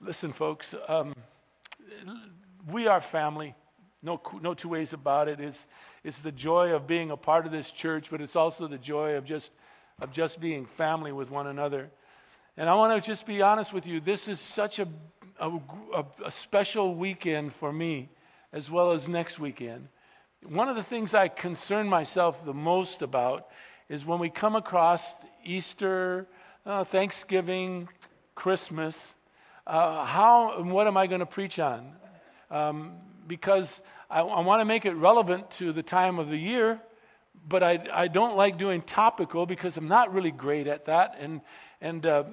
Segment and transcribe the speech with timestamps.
[0.00, 1.14] Listen, folks, um,
[2.70, 3.54] we are family.
[4.02, 5.40] No, no two ways about it.
[5.40, 5.66] It's,
[6.04, 9.14] it's the joy of being a part of this church, but it's also the joy
[9.14, 9.52] of just,
[10.00, 11.90] of just being family with one another.
[12.58, 14.00] And I want to just be honest with you.
[14.00, 14.88] This is such a,
[15.40, 15.50] a,
[16.24, 18.10] a special weekend for me,
[18.52, 19.88] as well as next weekend.
[20.44, 23.48] One of the things I concern myself the most about
[23.88, 26.28] is when we come across Easter,
[26.66, 27.88] uh, Thanksgiving,
[28.34, 29.15] Christmas,
[29.66, 31.92] uh, how and what am I going to preach on?
[32.50, 32.92] Um,
[33.26, 36.80] because I, I want to make it relevant to the time of the year,
[37.48, 41.16] but I, I don't like doing topical because I'm not really great at that.
[41.18, 41.40] And,
[41.80, 42.24] and, uh,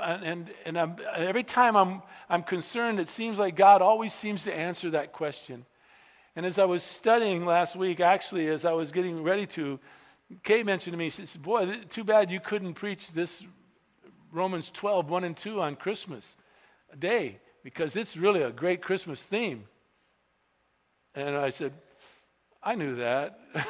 [0.00, 4.54] and, and I'm, every time I'm, I'm concerned, it seems like God always seems to
[4.54, 5.66] answer that question.
[6.36, 9.80] And as I was studying last week, actually, as I was getting ready to,
[10.44, 13.44] Kate mentioned to me, she said, Boy, too bad you couldn't preach this
[14.30, 16.36] Romans 12, 1 and 2 on Christmas
[16.96, 19.64] Day, because it's really a great Christmas theme.
[21.14, 21.72] And I said,
[22.62, 23.38] I knew that.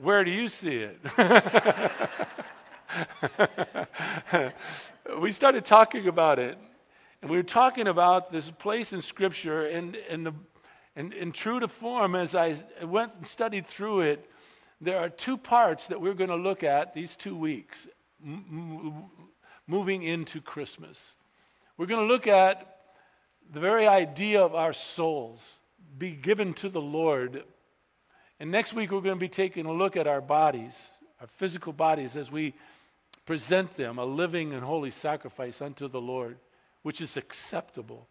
[0.00, 0.98] Where do you see it?
[5.20, 6.58] we started talking about it.
[7.20, 10.34] And we were talking about this place in Scripture, and, and, the,
[10.94, 14.30] and, and true to form, as I went and studied through it,
[14.80, 17.88] there are two parts that we're going to look at these two weeks,
[19.68, 21.14] moving into Christmas.
[21.76, 22.78] We're going to look at
[23.52, 25.58] the very idea of our souls
[25.96, 27.44] be given to the Lord.
[28.40, 30.74] And next week, we're going to be taking a look at our bodies,
[31.20, 32.54] our physical bodies, as we
[33.24, 36.38] present them a living and holy sacrifice unto the Lord
[36.82, 38.08] which is acceptable.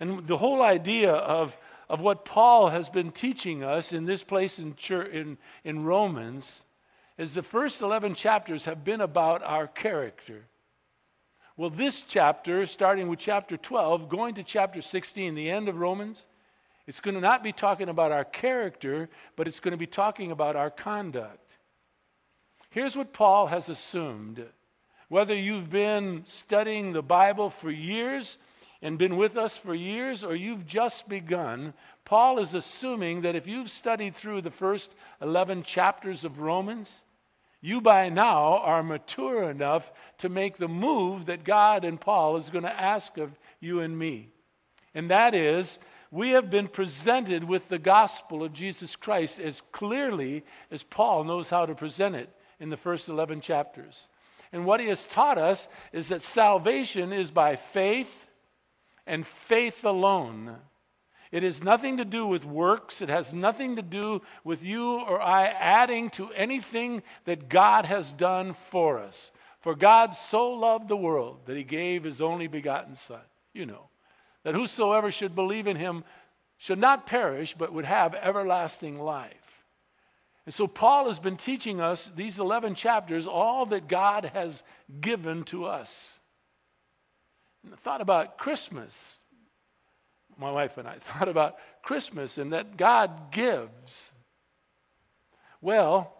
[0.00, 1.56] And the whole idea of,
[1.88, 6.62] of what Paul has been teaching us in this place in, church, in, in Romans
[7.18, 10.44] is the first 11 chapters have been about our character.
[11.58, 16.26] Well, this chapter, starting with chapter 12, going to chapter 16, the end of Romans,
[16.86, 20.30] it's going to not be talking about our character, but it's going to be talking
[20.30, 21.56] about our conduct.
[22.68, 24.44] Here's what Paul has assumed
[25.08, 28.36] whether you've been studying the Bible for years
[28.82, 31.72] and been with us for years, or you've just begun,
[32.04, 37.02] Paul is assuming that if you've studied through the first 11 chapters of Romans,
[37.66, 42.48] you by now are mature enough to make the move that God and Paul is
[42.48, 44.28] going to ask of you and me.
[44.94, 45.80] And that is,
[46.12, 51.50] we have been presented with the gospel of Jesus Christ as clearly as Paul knows
[51.50, 54.08] how to present it in the first 11 chapters.
[54.52, 58.28] And what he has taught us is that salvation is by faith
[59.08, 60.54] and faith alone.
[61.32, 63.02] It has nothing to do with works.
[63.02, 68.12] It has nothing to do with you or I adding to anything that God has
[68.12, 69.32] done for us.
[69.60, 73.20] For God so loved the world that he gave his only begotten Son.
[73.52, 73.88] You know,
[74.44, 76.04] that whosoever should believe in him
[76.58, 79.64] should not perish, but would have everlasting life.
[80.46, 84.62] And so Paul has been teaching us these 11 chapters all that God has
[85.00, 86.20] given to us.
[87.64, 89.16] And thought about Christmas.
[90.38, 94.12] My wife and I thought about Christmas and that God gives.
[95.60, 96.12] Well,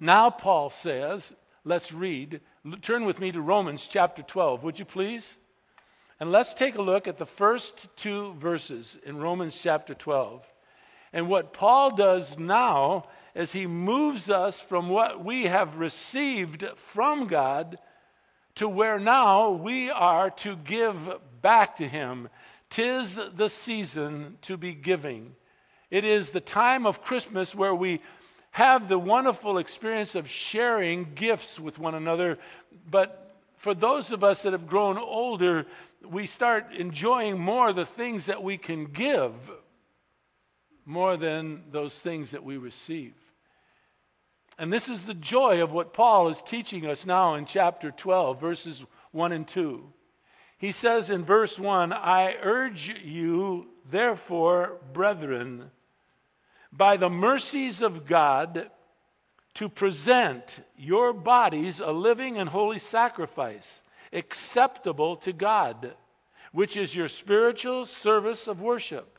[0.00, 1.32] now Paul says,
[1.64, 2.40] let's read.
[2.82, 5.36] Turn with me to Romans chapter 12, would you please?
[6.20, 10.44] And let's take a look at the first two verses in Romans chapter 12.
[11.12, 17.28] And what Paul does now is he moves us from what we have received from
[17.28, 17.78] God
[18.56, 20.96] to where now we are to give
[21.40, 22.28] back to him.
[22.70, 25.34] Tis the season to be giving.
[25.90, 28.00] It is the time of Christmas where we
[28.50, 32.38] have the wonderful experience of sharing gifts with one another.
[32.90, 35.66] But for those of us that have grown older,
[36.04, 39.32] we start enjoying more the things that we can give
[40.84, 43.14] more than those things that we receive.
[44.58, 48.40] And this is the joy of what Paul is teaching us now in chapter 12,
[48.40, 49.84] verses 1 and 2.
[50.58, 55.70] He says in verse 1 I urge you, therefore, brethren,
[56.72, 58.70] by the mercies of God,
[59.54, 63.82] to present your bodies a living and holy sacrifice,
[64.12, 65.94] acceptable to God,
[66.52, 69.18] which is your spiritual service of worship.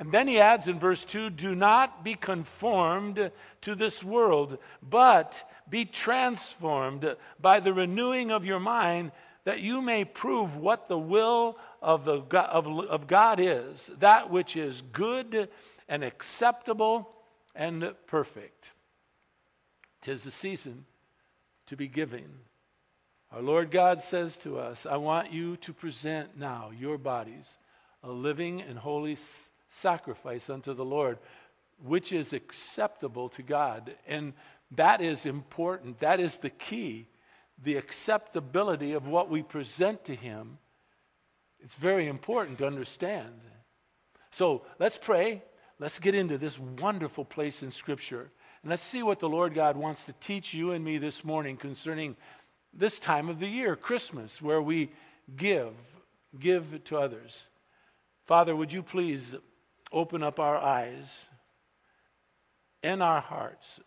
[0.00, 3.32] And then he adds in verse 2 Do not be conformed
[3.62, 9.10] to this world, but be transformed by the renewing of your mind,
[9.44, 14.56] that you may prove what the will of, the, of, of God is, that which
[14.56, 15.48] is good
[15.88, 17.08] and acceptable
[17.54, 18.72] and perfect.
[20.02, 20.84] Tis the season
[21.66, 22.28] to be giving.
[23.32, 27.56] Our Lord God says to us, I want you to present now your bodies
[28.02, 29.18] a living and holy
[29.70, 31.18] sacrifice unto the Lord,
[31.84, 33.94] which is acceptable to God.
[34.06, 34.32] And
[34.72, 36.00] that is important.
[36.00, 37.08] That is the key.
[37.62, 40.58] The acceptability of what we present to Him.
[41.60, 43.40] It's very important to understand.
[44.30, 45.42] So let's pray.
[45.78, 48.30] Let's get into this wonderful place in Scripture.
[48.62, 51.56] And let's see what the Lord God wants to teach you and me this morning
[51.56, 52.16] concerning
[52.72, 54.90] this time of the year, Christmas, where we
[55.36, 55.72] give,
[56.38, 57.48] give to others.
[58.26, 59.34] Father, would you please
[59.92, 61.28] open up our eyes
[62.82, 63.80] and our hearts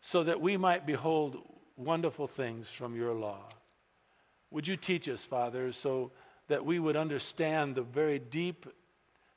[0.00, 1.38] so that we might behold
[1.78, 3.44] wonderful things from your law.
[4.50, 6.10] Would you teach us, Father, so
[6.48, 8.66] that we would understand the very deep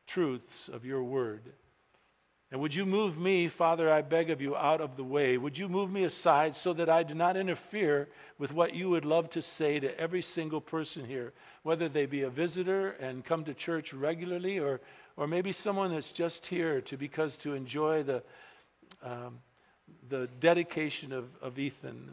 [0.07, 1.53] truths of your word?
[2.51, 5.37] And would you move me, Father, I beg of you, out of the way?
[5.37, 9.05] Would you move me aside so that I do not interfere with what you would
[9.05, 11.31] love to say to every single person here,
[11.63, 14.81] whether they be a visitor and come to church regularly, or,
[15.15, 18.21] or maybe someone that's just here to because to enjoy the,
[19.01, 19.39] um,
[20.09, 22.11] the dedication of, of Ethan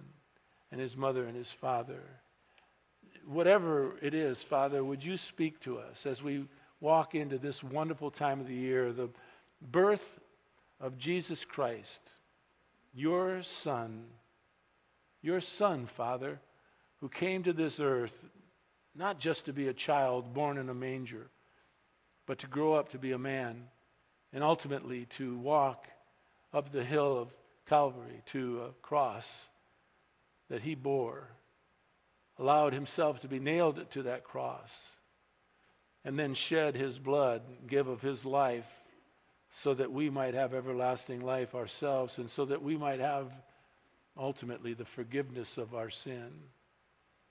[0.71, 2.03] and his mother and his father.
[3.27, 6.47] Whatever it is, Father, would you speak to us as we
[6.81, 9.11] walk into this wonderful time of the year, the
[9.61, 10.19] birth
[10.81, 12.01] of Jesus Christ,
[12.95, 14.05] your Son,
[15.23, 16.41] your Son, Father,
[17.01, 18.25] who came to this earth
[18.95, 21.29] not just to be a child born in a manger,
[22.27, 23.65] but to grow up to be a man
[24.33, 25.87] and ultimately to walk
[26.53, 27.29] up the hill of
[27.67, 29.49] Calvary to a cross
[30.49, 31.29] that he bore,
[32.39, 34.91] allowed himself to be nailed to that cross,
[36.05, 38.67] and then shed his blood, give of his life
[39.51, 43.33] so that we might have everlasting life ourselves and so that we might have
[44.17, 46.31] ultimately the forgiveness of our sin,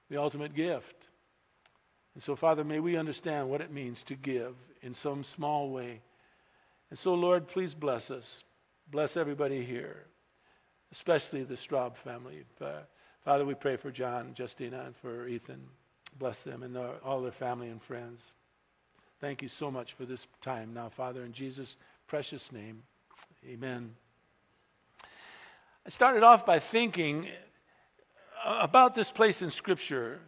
[0.09, 1.09] the ultimate gift.
[2.13, 6.01] And so, Father, may we understand what it means to give in some small way.
[6.89, 8.43] And so, Lord, please bless us.
[8.89, 10.05] Bless everybody here,
[10.91, 12.45] especially the Straub family.
[12.59, 12.79] Uh,
[13.27, 15.59] Father, we pray for John, Justina, and for Ethan.
[16.17, 18.23] Bless them and their, all their family and friends.
[19.19, 21.75] Thank you so much for this time now, Father, in Jesus'
[22.07, 22.83] precious name.
[23.45, 23.93] Amen.
[25.03, 27.27] I started off by thinking
[28.45, 30.21] about this place in Scripture,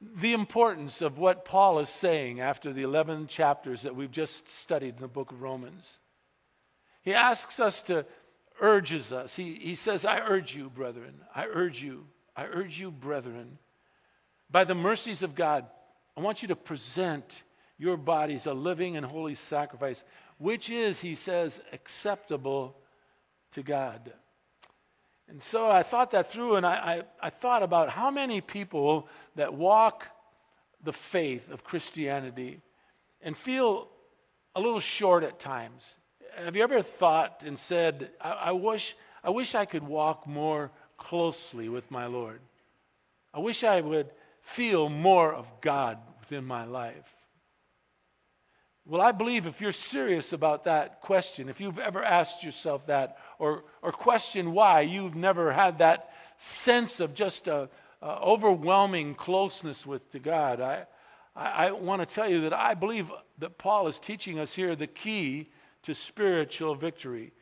[0.00, 4.94] the importance of what Paul is saying after the 11 chapters that we've just studied
[4.94, 5.98] in the book of Romans.
[7.02, 8.06] He asks us to,
[8.60, 9.34] urges us.
[9.34, 13.58] He, he says, I urge you, brethren, I urge you, I urge you, brethren,
[14.50, 15.66] by the mercies of God,
[16.16, 17.42] I want you to present
[17.78, 20.02] your bodies a living and holy sacrifice,
[20.38, 22.76] which is, he says, acceptable
[23.52, 24.12] to God.
[25.28, 29.08] And so I thought that through, and I, I, I, thought about how many people
[29.36, 30.06] that walk
[30.82, 32.60] the faith of Christianity
[33.22, 33.88] and feel
[34.54, 35.94] a little short at times
[36.36, 40.70] have you ever thought and said, I, I, wish, I wish I could walk more
[40.96, 42.40] closely with my Lord?
[43.32, 44.10] I wish I would
[44.42, 47.14] feel more of God within my life.
[48.86, 53.16] Well, I believe if you're serious about that question, if you've ever asked yourself that
[53.38, 57.70] or, or questioned why you've never had that sense of just a,
[58.02, 60.84] a overwhelming closeness with to God, I,
[61.34, 64.76] I, I want to tell you that I believe that Paul is teaching us here
[64.76, 65.48] the key
[65.84, 67.32] to spiritual victory,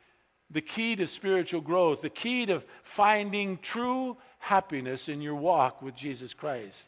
[0.53, 5.95] the key to spiritual growth, the key to finding true happiness in your walk with
[5.95, 6.87] Jesus Christ.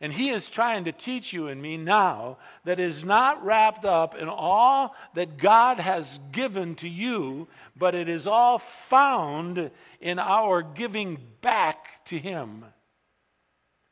[0.00, 4.16] And he is trying to teach you and me now that is not wrapped up
[4.16, 10.62] in all that God has given to you, but it is all found in our
[10.62, 12.64] giving back to him.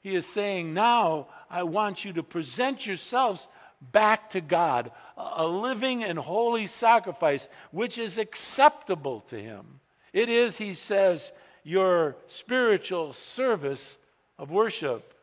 [0.00, 3.46] He is saying, Now I want you to present yourselves
[3.80, 9.80] back to God, a living and holy sacrifice, which is acceptable to Him.
[10.12, 11.32] It is, he says,
[11.62, 13.96] your spiritual service
[14.38, 15.14] of worship.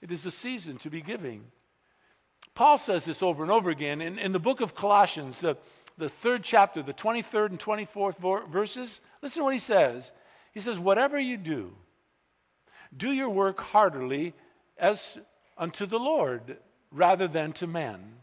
[0.00, 1.44] It is a season to be giving.
[2.54, 5.56] Paul says this over and over again in, in the book of Colossians, the,
[5.96, 9.00] the third chapter, the 23rd and 24th verses.
[9.22, 10.12] Listen to what he says.
[10.52, 11.72] He says, Whatever you do,
[12.96, 14.34] do your work heartily
[14.76, 15.18] as
[15.56, 16.56] unto the Lord
[16.90, 18.14] rather than to men.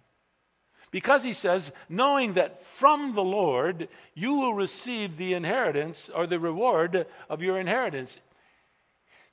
[0.92, 6.40] Because he says, knowing that from the Lord you will receive the inheritance or the
[6.40, 8.18] reward of your inheritance.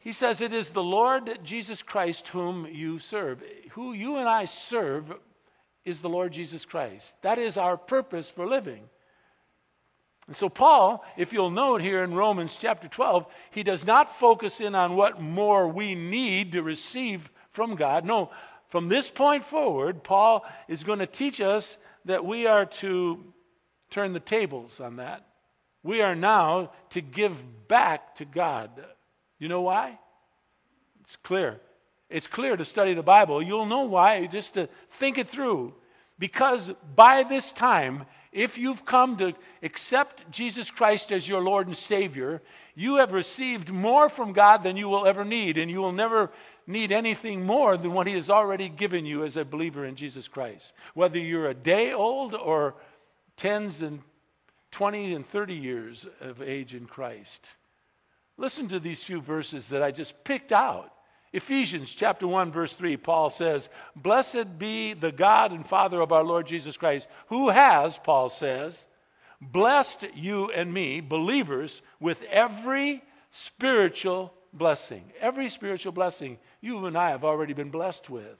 [0.00, 3.42] He says, It is the Lord Jesus Christ whom you serve.
[3.72, 5.14] Who you and I serve
[5.84, 7.14] is the Lord Jesus Christ.
[7.22, 8.82] That is our purpose for living.
[10.26, 14.60] And so, Paul, if you'll note here in Romans chapter 12, he does not focus
[14.60, 18.04] in on what more we need to receive from God.
[18.04, 18.30] No,
[18.72, 21.76] from this point forward, Paul is going to teach us
[22.06, 23.22] that we are to
[23.90, 25.26] turn the tables on that.
[25.82, 28.70] We are now to give back to God.
[29.38, 29.98] You know why?
[31.04, 31.60] It's clear.
[32.08, 33.42] It's clear to study the Bible.
[33.42, 35.74] You'll know why, just to think it through.
[36.18, 41.76] Because by this time, if you've come to accept Jesus Christ as your Lord and
[41.76, 42.40] Savior,
[42.74, 46.30] you have received more from God than you will ever need, and you will never
[46.66, 50.28] need anything more than what He has already given you as a believer in Jesus
[50.28, 50.72] Christ.
[50.94, 52.74] Whether you're a day old or
[53.36, 54.00] tens and
[54.70, 57.54] 20 and 30 years of age in Christ.
[58.38, 60.92] Listen to these few verses that I just picked out.
[61.32, 66.22] Ephesians chapter 1 verse 3 Paul says, "Blessed be the God and Father of our
[66.24, 68.86] Lord Jesus Christ, who has, Paul says,
[69.40, 75.10] blessed you and me, believers, with every spiritual blessing.
[75.20, 78.38] Every spiritual blessing you and I have already been blessed with."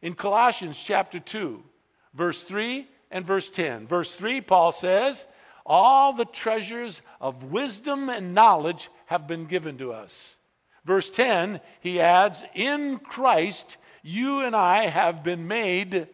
[0.00, 1.64] In Colossians chapter 2,
[2.12, 3.88] verse 3 and verse 10.
[3.88, 5.26] Verse 3 Paul says,
[5.66, 10.36] "All the treasures of wisdom and knowledge have been given to us."
[10.84, 16.08] Verse 10, he adds, In Christ, you and I have been made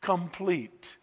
[0.00, 0.96] complete.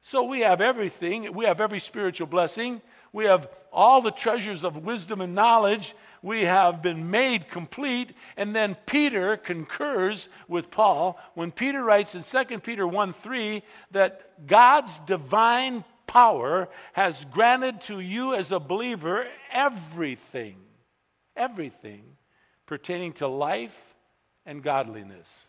[0.00, 1.32] So we have everything.
[1.34, 2.80] We have every spiritual blessing.
[3.12, 5.94] We have all the treasures of wisdom and knowledge.
[6.22, 8.12] We have been made complete.
[8.36, 14.46] And then Peter concurs with Paul when Peter writes in 2 Peter 1 3 that
[14.46, 20.56] God's divine power has granted to you as a believer everything.
[21.36, 22.02] Everything
[22.68, 23.76] pertaining to life
[24.46, 25.48] and godliness.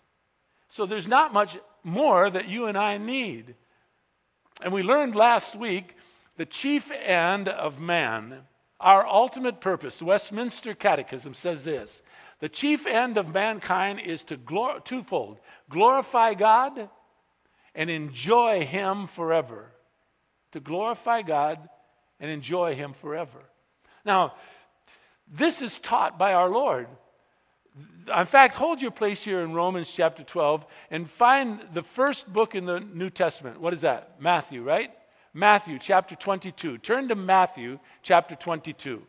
[0.70, 3.56] So there's not much more that you and I need.
[4.62, 5.96] And we learned last week
[6.38, 8.44] the chief end of man,
[8.80, 9.98] our ultimate purpose.
[9.98, 12.02] The Westminster Catechism says this
[12.40, 16.90] The chief end of mankind is to glor- twofold glorify God
[17.76, 19.72] and enjoy Him forever.
[20.54, 21.68] To glorify God
[22.20, 23.40] and enjoy Him forever.
[24.06, 24.36] Now,
[25.28, 26.88] this is taught by our Lord.
[28.18, 32.56] In fact, hold your place here in Romans chapter 12 and find the first book
[32.56, 33.60] in the New Testament.
[33.62, 34.20] What is that?
[34.20, 34.92] Matthew, right?
[35.34, 36.80] Matthew chapter 22.
[36.80, 39.04] Turn to Matthew chapter 22.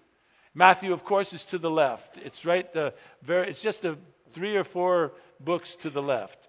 [0.54, 2.18] Matthew, of course, is to the left.
[2.18, 3.96] It's right the very, it's just a
[4.32, 6.48] three or four books to the left.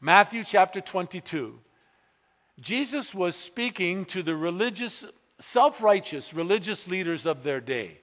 [0.00, 1.58] Matthew chapter 22.
[2.60, 5.04] Jesus was speaking to the religious,
[5.40, 7.98] self righteous religious leaders of their day.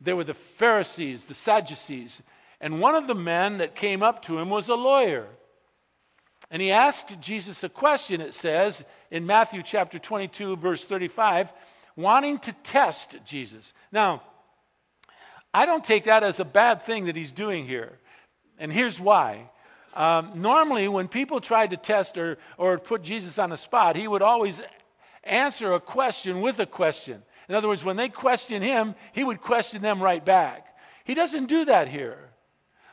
[0.00, 2.22] There were the Pharisees, the Sadducees,
[2.60, 5.26] and one of the men that came up to him was a lawyer.
[6.50, 11.52] And he asked Jesus a question, it says in Matthew chapter 22, verse 35,
[11.96, 13.72] wanting to test Jesus.
[13.92, 14.22] Now,
[15.54, 17.98] I don't take that as a bad thing that he's doing here.
[18.58, 19.50] And here's why.
[19.94, 24.06] Um, normally, when people tried to test or, or put Jesus on the spot, he
[24.06, 24.60] would always
[25.24, 27.22] answer a question with a question.
[27.50, 30.68] In other words, when they question him, he would question them right back.
[31.02, 32.30] He doesn't do that here.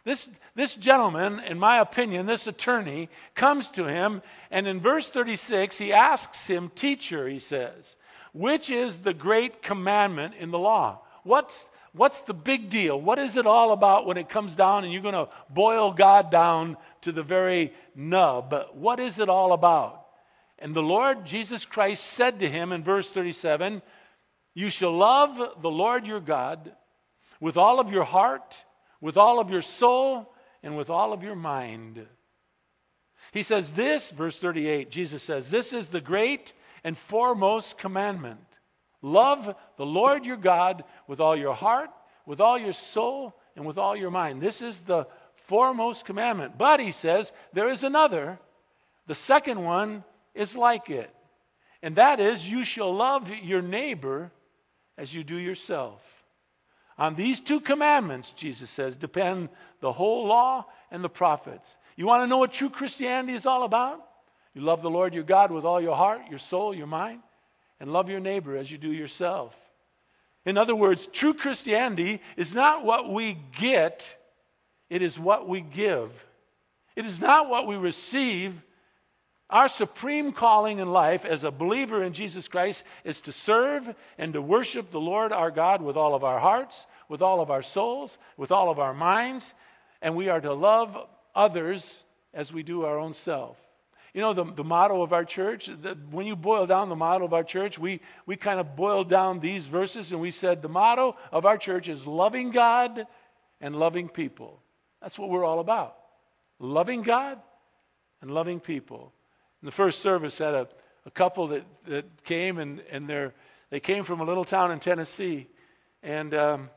[0.04, 5.78] This, this gentleman, in my opinion, this attorney, comes to him, and in verse 36,
[5.78, 7.98] he asks him, Teacher, he says,
[8.34, 11.02] which is the great commandment in the law?
[11.22, 13.00] What's, what's the big deal?
[13.00, 16.32] What is it all about when it comes down and you're going to boil God
[16.32, 18.56] down to the very nub?
[18.74, 20.08] What is it all about?
[20.58, 23.84] And the Lord Jesus Christ said to him in verse 37
[24.58, 26.72] you shall love the Lord your God
[27.40, 28.64] with all of your heart,
[29.00, 30.34] with all of your soul,
[30.64, 32.04] and with all of your mind.
[33.32, 38.40] He says, This, verse 38, Jesus says, This is the great and foremost commandment.
[39.04, 41.92] Love the Lord your God with all your heart,
[42.26, 44.42] with all your soul, and with all your mind.
[44.42, 45.06] This is the
[45.46, 46.58] foremost commandment.
[46.58, 48.40] But he says, there is another.
[49.06, 51.14] The second one is like it.
[51.84, 54.32] And that is, you shall love your neighbor
[54.98, 56.04] as you do yourself.
[56.98, 59.50] On these two commandments, Jesus says, depend
[59.82, 61.78] the whole law and the prophets.
[61.96, 64.04] You want to know what true Christianity is all about?
[64.54, 67.22] You love the Lord your God with all your heart, your soul, your mind,
[67.80, 69.56] and love your neighbor as you do yourself.
[70.46, 74.16] In other words, true Christianity is not what we get,
[74.90, 76.12] it is what we give.
[76.96, 78.56] It is not what we receive,
[79.50, 84.34] our supreme calling in life as a believer in Jesus Christ is to serve and
[84.34, 87.62] to worship the Lord our God with all of our hearts, with all of our
[87.62, 89.54] souls, with all of our minds,
[90.02, 90.98] and we are to love
[91.34, 93.58] others as we do our own self.
[94.14, 97.24] you know, the, the motto of our church, the, when you boil down the motto
[97.24, 100.68] of our church, we, we kind of boiled down these verses and we said the
[100.68, 103.08] motto of our church is loving God
[103.62, 104.60] and loving people.
[105.02, 105.96] That's what we're all about.
[106.60, 107.40] Loving God
[108.22, 109.14] and loving people.
[109.62, 110.68] In the first service, had a,
[111.06, 113.10] a couple that, that came and, and
[113.70, 115.48] they came from a little town in Tennessee.
[116.04, 116.70] And um,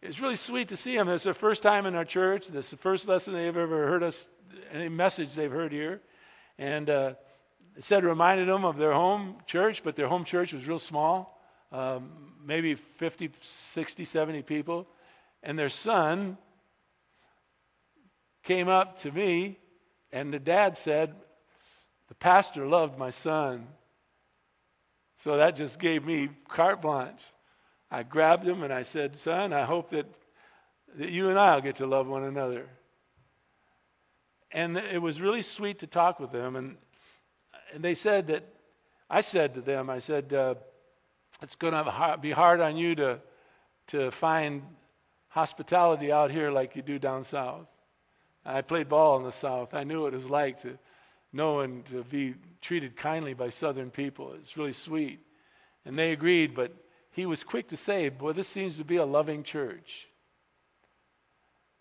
[0.00, 1.08] it's really sweet to see them.
[1.08, 2.46] It's their first time in our church.
[2.46, 4.28] This is the first lesson they've ever heard us,
[4.72, 6.00] any message they've heard here.
[6.58, 7.14] And uh,
[7.76, 10.78] it said it reminded them of their home church, but their home church was real
[10.78, 11.40] small,
[11.72, 12.10] um,
[12.44, 14.86] maybe 50, 60, 70 people.
[15.42, 16.38] And their son
[18.44, 19.58] came up to me,
[20.12, 21.14] and the dad said,
[22.08, 23.66] The pastor loved my son.
[25.16, 27.22] So that just gave me carte blanche.
[27.90, 30.06] I grabbed him and I said, Son, I hope that,
[30.96, 32.66] that you and I will get to love one another.
[34.52, 36.56] And it was really sweet to talk with them.
[36.56, 36.76] And,
[37.72, 38.44] and they said that,
[39.08, 40.54] I said to them, I said, uh,
[41.42, 43.20] it's going to be hard on you to,
[43.88, 44.62] to find
[45.28, 47.66] hospitality out here like you do down south.
[48.44, 49.74] I played ball in the south.
[49.74, 50.78] I knew what it was like to
[51.32, 54.32] know and to be treated kindly by southern people.
[54.34, 55.20] It's really sweet.
[55.84, 56.72] And they agreed, but
[57.10, 60.08] he was quick to say, Boy, this seems to be a loving church.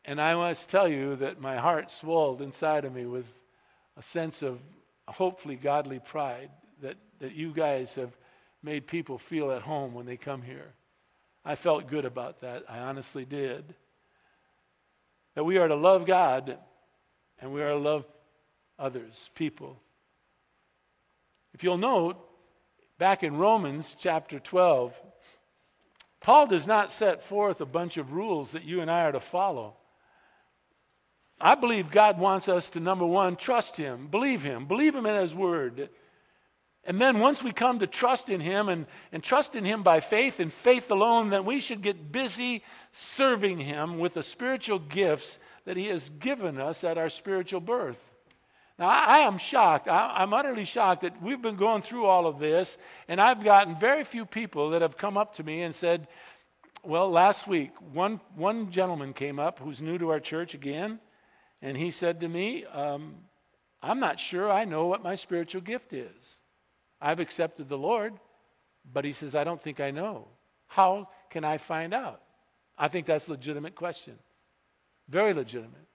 [0.05, 3.27] And I must tell you that my heart swelled inside of me with
[3.97, 4.59] a sense of
[5.07, 8.15] hopefully godly pride that, that you guys have
[8.61, 10.73] made people feel at home when they come here.
[11.43, 12.63] I felt good about that.
[12.69, 13.75] I honestly did.
[15.35, 16.57] That we are to love God
[17.39, 18.05] and we are to love
[18.77, 19.79] others, people.
[21.53, 22.17] If you'll note,
[22.97, 24.93] back in Romans chapter 12,
[26.21, 29.19] Paul does not set forth a bunch of rules that you and I are to
[29.19, 29.75] follow.
[31.39, 35.21] I believe God wants us to, number one, trust Him, believe Him, believe Him in
[35.21, 35.89] His Word.
[36.83, 39.99] And then once we come to trust in Him and, and trust in Him by
[39.99, 45.37] faith and faith alone, then we should get busy serving Him with the spiritual gifts
[45.65, 48.14] that He has given us at our spiritual birth.
[48.77, 49.87] Now, I, am shocked.
[49.87, 53.79] I, I'm utterly shocked that we've been going through all of this, and I've gotten
[53.79, 56.07] very few people that have come up to me and said,
[56.83, 60.99] Well, last week, one, one gentleman came up who's new to our church again,
[61.61, 63.15] and he said to me, um,
[63.81, 66.41] I'm not sure I know what my spiritual gift is.
[66.99, 68.13] I've accepted the Lord,
[68.91, 70.27] but he says, I don't think I know.
[70.67, 72.21] How can I find out?
[72.77, 74.15] I think that's a legitimate question.
[75.07, 75.87] Very legitimate.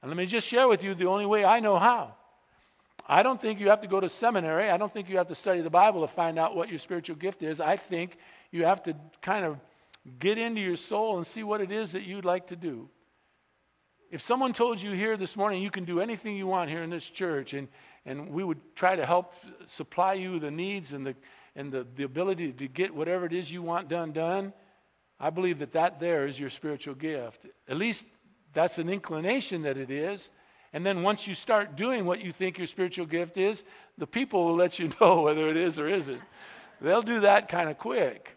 [0.00, 2.14] And let me just share with you the only way I know how.
[3.12, 4.70] I don't think you have to go to seminary.
[4.70, 7.16] I don't think you have to study the Bible to find out what your spiritual
[7.16, 7.60] gift is.
[7.60, 8.16] I think
[8.50, 9.58] you have to kind of
[10.18, 12.88] get into your soul and see what it is that you'd like to do.
[14.10, 16.88] If someone told you here this morning you can do anything you want here in
[16.88, 17.68] this church, and,
[18.06, 19.34] and we would try to help
[19.66, 21.14] supply you the needs and, the,
[21.54, 24.54] and the, the ability to get whatever it is you want done, done,
[25.20, 27.44] I believe that that there is your spiritual gift.
[27.68, 28.06] At least
[28.54, 30.30] that's an inclination that it is.
[30.72, 33.64] And then once you start doing what you think your spiritual gift is,
[33.98, 36.20] the people will let you know whether it is or isn't.
[36.80, 38.36] They'll do that kind of quick.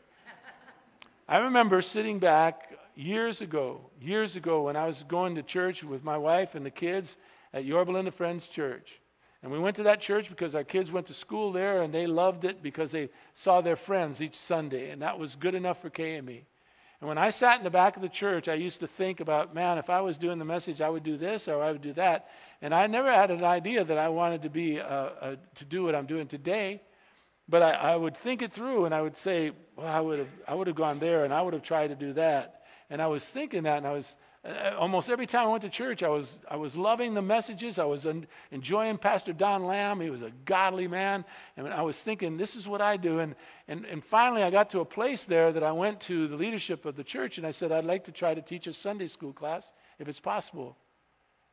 [1.28, 6.04] I remember sitting back years ago, years ago, when I was going to church with
[6.04, 7.18] my wife and the kids
[7.54, 9.02] at Yorba Linda Friends Church.
[9.42, 12.08] And we went to that church because our kids went to school there and they
[12.08, 14.90] loved it because they saw their friends each Sunday.
[14.90, 16.18] And that was good enough for KME.
[16.18, 16.46] And
[17.00, 19.78] when I sat in the back of the church, I used to think about, man,
[19.78, 22.30] if I was doing the message, I would do this or I would do that.
[22.62, 25.84] And I never had an idea that I wanted to be uh, uh, to do
[25.84, 26.82] what I'm doing today.
[27.48, 30.30] But I, I, would think it through and I would say, well, I would have
[30.48, 32.64] I would have gone there and I would have tried to do that.
[32.90, 34.16] And I was thinking that, and I was
[34.78, 37.80] almost every time I went to church, I was, I was loving the messages.
[37.80, 40.00] I was en- enjoying Pastor Don Lamb.
[40.00, 41.26] He was a godly man.
[41.58, 43.20] And I was thinking, this is what I do.
[43.20, 43.36] And,
[43.68, 46.86] and, and finally, I got to a place there that I went to the leadership
[46.86, 49.34] of the church, and I said, I'd like to try to teach a Sunday school
[49.34, 50.78] class if it's possible.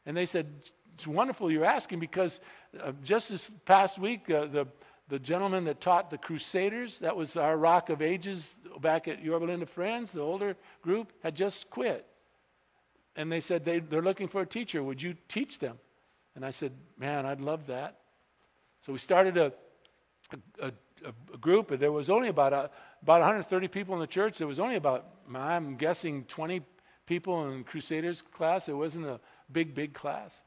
[0.05, 0.47] And they said,
[0.95, 2.41] It's wonderful you're asking because
[2.79, 4.67] uh, just this past week, uh, the
[5.09, 8.49] the gentleman that taught the Crusaders, that was our Rock of Ages
[8.81, 12.07] back at Yorba Linda Friends, the older group, had just quit.
[13.17, 14.83] And they said they, they're looking for a teacher.
[14.83, 15.79] Would you teach them?
[16.35, 17.99] And I said, Man, I'd love that.
[18.87, 19.53] So we started a,
[20.61, 20.73] a,
[21.05, 21.79] a, a group.
[21.79, 22.71] There was only about, a,
[23.03, 24.39] about 130 people in the church.
[24.39, 26.63] There was only about, I'm guessing, 20
[27.07, 28.69] people in Crusaders class.
[28.69, 29.21] It wasn't a
[29.53, 30.43] big, big class.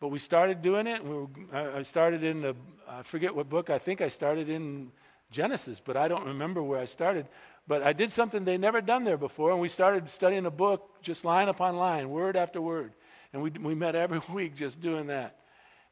[0.00, 1.04] But we started doing it.
[1.04, 2.54] We were, I started in the,
[2.88, 4.90] I forget what book, I think I started in
[5.30, 7.26] Genesis, but I don't remember where I started.
[7.66, 11.02] But I did something they never done there before, and we started studying a book
[11.02, 12.92] just line upon line, word after word.
[13.32, 15.38] And we, we met every week just doing that.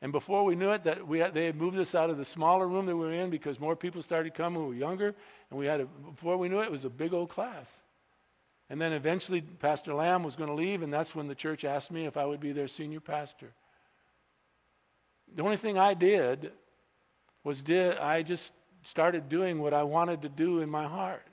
[0.03, 2.25] And before we knew it, that we had, they had moved us out of the
[2.25, 5.15] smaller room that we were in because more people started coming who were younger.
[5.49, 7.83] And we had a, before we knew it, it was a big old class.
[8.69, 11.91] And then eventually, Pastor Lamb was going to leave, and that's when the church asked
[11.91, 13.53] me if I would be their senior pastor.
[15.35, 16.53] The only thing I did
[17.45, 21.27] was did I just started doing what I wanted to do in my heart.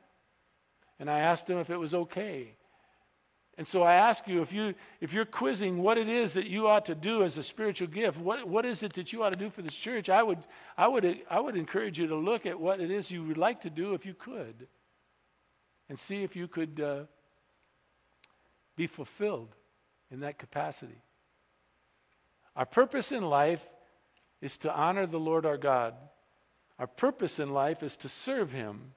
[0.99, 2.55] And I asked him if it was okay.
[3.57, 6.67] And so I ask you if, you, if you're quizzing what it is that you
[6.67, 9.39] ought to do as a spiritual gift, what, what is it that you ought to
[9.39, 10.09] do for this church?
[10.09, 10.39] I would,
[10.77, 13.61] I, would, I would encourage you to look at what it is you would like
[13.61, 14.67] to do if you could
[15.89, 16.99] and see if you could uh,
[18.77, 19.49] be fulfilled
[20.09, 21.01] in that capacity.
[22.55, 23.67] Our purpose in life
[24.41, 25.95] is to honor the Lord our God.
[26.77, 28.93] Our purpose in life is to serve Him.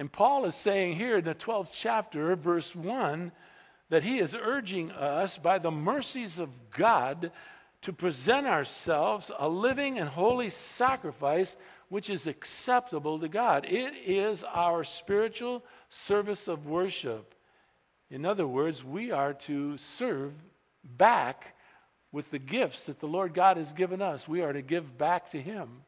[0.00, 3.32] And Paul is saying here in the 12th chapter, verse 1,
[3.90, 7.30] that he is urging us by the mercies of God
[7.82, 11.54] to present ourselves a living and holy sacrifice
[11.90, 13.66] which is acceptable to God.
[13.66, 17.34] It is our spiritual service of worship.
[18.10, 20.32] In other words, we are to serve
[20.82, 21.56] back
[22.10, 24.26] with the gifts that the Lord God has given us.
[24.26, 25.82] We are to give back to Him.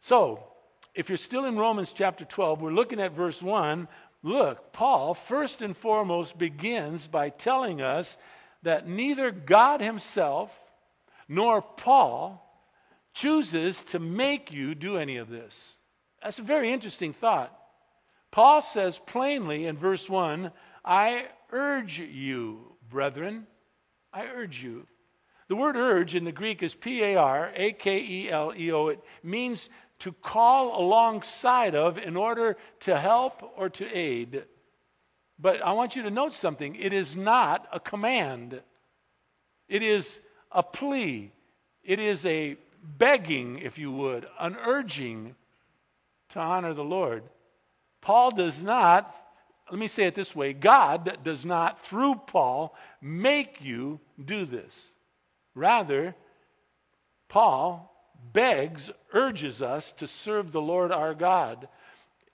[0.00, 0.51] So,
[0.94, 3.88] if you're still in Romans chapter 12, we're looking at verse 1.
[4.22, 8.16] Look, Paul, first and foremost, begins by telling us
[8.62, 10.50] that neither God Himself
[11.28, 12.38] nor Paul
[13.14, 15.78] chooses to make you do any of this.
[16.22, 17.56] That's a very interesting thought.
[18.30, 20.52] Paul says plainly in verse 1
[20.84, 23.46] I urge you, brethren,
[24.12, 24.86] I urge you.
[25.48, 28.72] The word urge in the Greek is P A R A K E L E
[28.72, 28.88] O.
[28.88, 29.68] It means
[30.02, 34.44] to call alongside of in order to help or to aid.
[35.38, 38.62] But I want you to note something it is not a command,
[39.68, 40.18] it is
[40.50, 41.30] a plea,
[41.84, 45.36] it is a begging, if you would, an urging
[46.30, 47.22] to honor the Lord.
[48.00, 49.14] Paul does not,
[49.70, 54.88] let me say it this way God does not, through Paul, make you do this.
[55.54, 56.16] Rather,
[57.28, 57.91] Paul
[58.32, 61.68] begs, urges us to serve the Lord our God.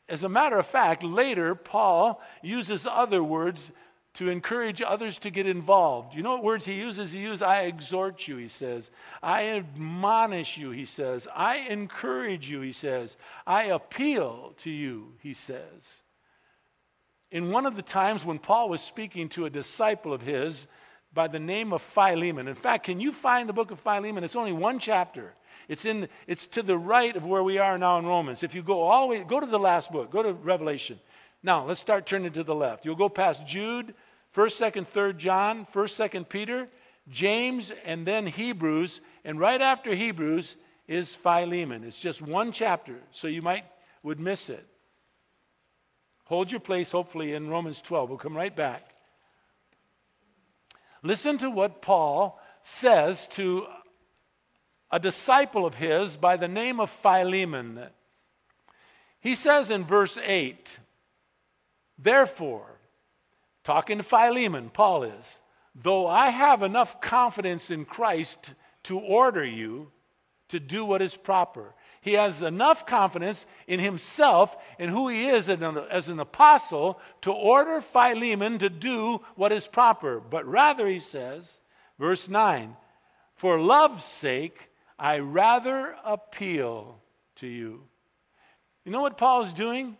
[0.08, 3.70] As a matter of fact, later, Paul uses other words
[4.14, 6.14] to encourage others to get involved.
[6.14, 7.12] You know what words he uses?
[7.12, 8.90] He uses, I exhort you, he says.
[9.22, 11.28] I admonish you, he says.
[11.34, 13.16] I encourage you, he says.
[13.46, 16.02] I appeal to you, he says.
[17.30, 20.66] In one of the times when Paul was speaking to a disciple of his
[21.12, 24.24] by the name of Philemon, in fact, can you find the book of Philemon?
[24.24, 25.34] It's only one chapter.
[25.68, 28.42] It's, in, it's to the right of where we are now in Romans.
[28.42, 30.98] If you go all the way, go to the last book, go to Revelation.
[31.42, 32.84] Now, let's start turning to the left.
[32.84, 33.94] You'll go past Jude,
[34.34, 36.66] 1st, 2nd, 3rd John, 1st, 2nd Peter,
[37.10, 39.00] James, and then Hebrews.
[39.24, 41.84] And right after Hebrews is Philemon.
[41.84, 43.64] It's just one chapter, so you might
[44.02, 44.66] would miss it.
[46.24, 48.08] Hold your place, hopefully, in Romans 12.
[48.08, 48.94] We'll come right back.
[51.02, 53.66] Listen to what Paul says to
[54.90, 57.80] a disciple of his by the name of Philemon.
[59.20, 60.78] He says in verse 8,
[61.98, 62.78] Therefore,
[63.64, 65.40] talking to Philemon, Paul is,
[65.74, 69.90] though I have enough confidence in Christ to order you
[70.48, 71.74] to do what is proper.
[72.08, 77.82] He has enough confidence in himself and who he is as an apostle to order
[77.82, 80.18] Philemon to do what is proper.
[80.18, 81.60] But rather, he says,
[81.98, 82.74] verse 9,
[83.34, 86.98] for love's sake, I rather appeal
[87.36, 87.82] to you.
[88.86, 89.98] You know what Paul's doing?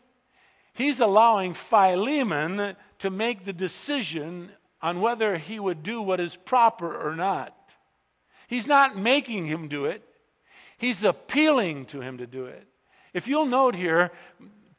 [0.73, 6.97] He's allowing Philemon to make the decision on whether he would do what is proper
[6.97, 7.77] or not.
[8.47, 10.08] He's not making him do it,
[10.79, 12.67] he's appealing to him to do it.
[13.13, 14.13] If you'll note here,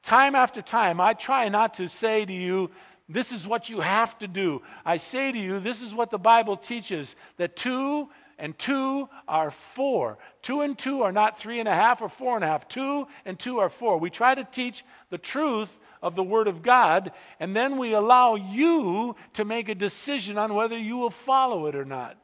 [0.02, 2.72] time after time, I try not to say to you,
[3.08, 4.62] this is what you have to do.
[4.86, 9.52] I say to you, this is what the Bible teaches that two and two are
[9.52, 10.18] four.
[10.42, 12.68] Two and two are not three and a half or four and a half.
[12.68, 13.98] Two and two are four.
[13.98, 15.70] We try to teach the truth
[16.02, 20.54] of the Word of God, and then we allow you to make a decision on
[20.54, 22.18] whether you will follow it or not.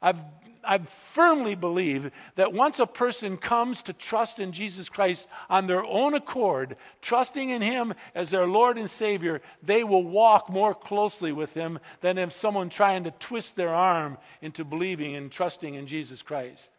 [0.00, 0.18] I've
[0.64, 5.84] I firmly believe that once a person comes to trust in Jesus Christ on their
[5.84, 11.32] own accord, trusting in Him as their Lord and Savior, they will walk more closely
[11.32, 15.86] with Him than if someone trying to twist their arm into believing and trusting in
[15.86, 16.70] Jesus Christ.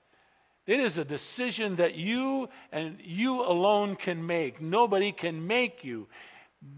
[0.66, 4.62] It is a decision that you and you alone can make.
[4.62, 6.08] Nobody can make you.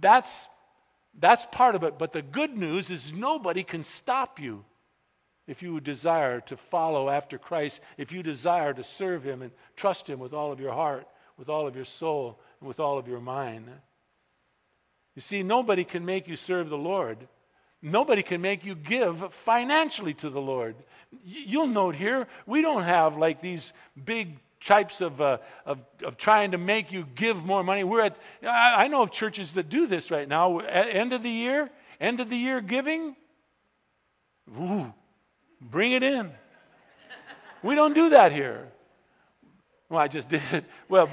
[0.01, 0.47] That's,
[1.19, 1.99] that's part of it.
[1.99, 4.65] But the good news is nobody can stop you.
[5.47, 10.09] If you desire to follow after Christ, if you desire to serve Him and trust
[10.09, 13.07] Him with all of your heart, with all of your soul, and with all of
[13.07, 13.69] your mind.
[15.15, 17.27] You see, nobody can make you serve the Lord.
[17.81, 20.75] Nobody can make you give financially to the Lord.
[21.23, 23.71] You'll note here, we don't have like these
[24.03, 27.83] big types of, uh, of, of, trying to make you give more money.
[27.83, 30.59] We're at, I, know of churches that do this right now.
[30.61, 31.69] At end of the year,
[32.01, 33.15] end of the year giving,
[34.59, 34.91] ooh,
[35.61, 36.31] bring it in.
[37.63, 38.67] We don't do that here.
[39.89, 40.41] Well, I just did.
[40.87, 41.09] Well,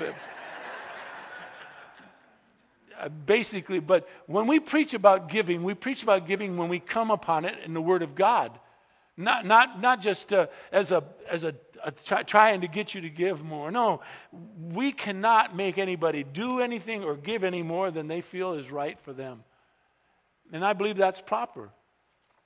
[2.99, 7.11] uh, basically, but when we preach about giving, we preach about giving when we come
[7.11, 8.59] upon it in the Word of God.
[9.17, 13.03] Not, not, not just uh, as, a, as a, a try, trying to get you
[13.03, 13.71] to give more.
[13.71, 14.01] No,
[14.71, 18.99] we cannot make anybody do anything or give any more than they feel is right
[19.01, 19.43] for them.
[20.53, 21.71] And I believe that's proper.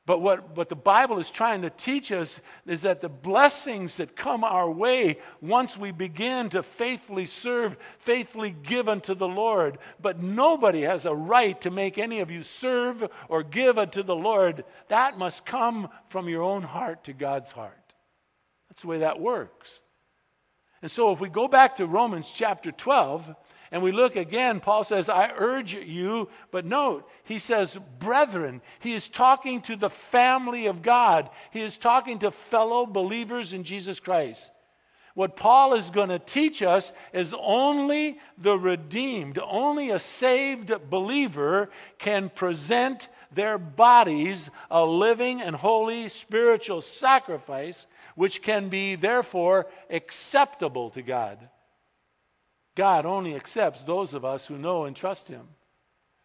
[0.07, 4.15] But what, what the Bible is trying to teach us is that the blessings that
[4.15, 9.79] come our way once we begin to faithfully serve, faithfully give unto the Lord.
[10.01, 14.15] But nobody has a right to make any of you serve or give unto the
[14.15, 14.65] Lord.
[14.89, 17.95] That must come from your own heart to God's heart.
[18.69, 19.83] That's the way that works.
[20.83, 23.35] And so if we go back to Romans chapter 12,
[23.71, 28.63] and we look again, Paul says, I urge you, but note, he says, brethren.
[28.79, 33.65] He is talking to the family of God, he is talking to fellow believers in
[33.65, 34.53] Jesus Christ.
[35.15, 41.71] What Paul is going to teach us is only the redeemed, only a saved believer
[41.97, 50.91] can present their bodies a living and holy spiritual sacrifice, which can be therefore acceptable
[50.91, 51.49] to God.
[52.77, 55.49] God only accepts those of us who know and trust Him.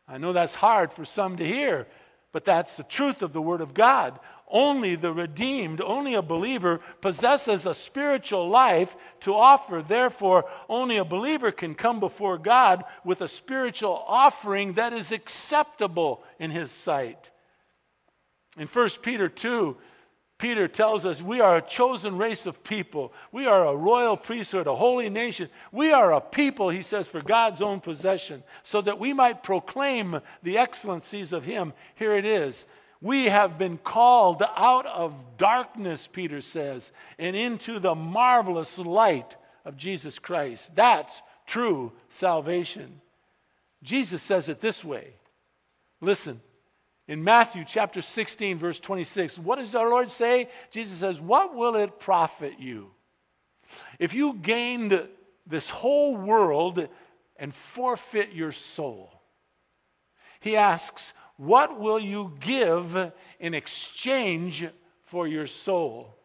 [0.08, 1.88] I know that's hard for some to hear,
[2.32, 4.20] but that's the truth of the Word of God.
[4.48, 9.82] Only the redeemed, only a believer possesses a spiritual life to offer.
[9.82, 16.22] Therefore, only a believer can come before God with a spiritual offering that is acceptable
[16.38, 17.32] in His sight.
[18.58, 19.78] In 1 Peter 2,
[20.42, 23.14] Peter tells us we are a chosen race of people.
[23.32, 25.50] We are a royal priesthood, a holy nation.
[25.72, 30.20] We are a people, he says, for God's own possession, so that we might proclaim
[30.42, 31.74] the excellencies of him.
[31.94, 32.66] Here it is.
[33.02, 39.78] We have been called out of darkness, Peter says, and into the marvelous light of
[39.78, 40.76] Jesus Christ.
[40.76, 43.00] That's true salvation.
[43.84, 45.14] Jesus says it this way
[46.02, 46.42] Listen,
[47.12, 50.48] in Matthew chapter 16, verse 26, what does our Lord say?
[50.70, 52.92] Jesus says, What will it profit you
[54.00, 55.10] if you gained
[55.46, 56.88] this whole world
[57.36, 59.12] and forfeit your soul?
[60.40, 64.66] He asks, What will you give in exchange
[65.04, 66.16] for your soul?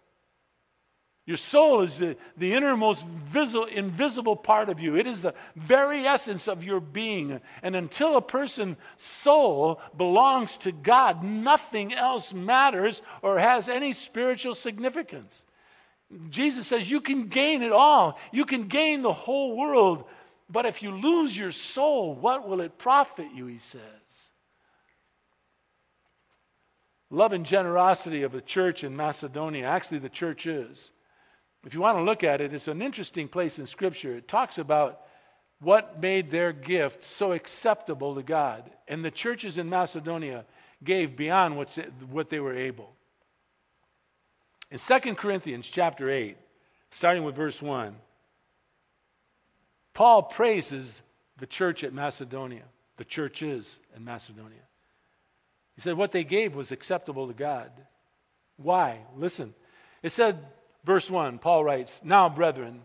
[1.27, 4.97] Your soul is the, the innermost visible, invisible part of you.
[4.97, 7.41] It is the very essence of your being.
[7.65, 14.55] And until a person's soul belongs to God, nothing else matters or has any spiritual
[14.55, 15.45] significance.
[16.31, 20.05] Jesus says you can gain it all, you can gain the whole world.
[20.49, 23.47] But if you lose your soul, what will it profit you?
[23.47, 23.81] He says.
[27.11, 30.93] Love and generosity of the church in Macedonia, actually, the church is
[31.67, 34.15] if you want to look at it, it's an interesting place in Scripture.
[34.15, 35.01] It talks about
[35.61, 38.71] what made their gift so acceptable to God.
[38.87, 40.45] And the churches in Macedonia
[40.85, 42.93] gave beyond what they were able.
[44.71, 46.37] In 2 Corinthians chapter 8,
[46.91, 47.97] starting with verse 1,
[49.95, 51.01] Paul praises
[51.39, 52.65] the church at Macedonia,
[52.97, 54.63] the churches in Macedonia.
[55.75, 57.71] He said what they gave was acceptable to God.
[58.57, 59.01] Why?
[59.17, 59.55] Listen.
[60.03, 60.39] It said
[60.87, 62.83] Verse 1, Paul writes, Now, brethren,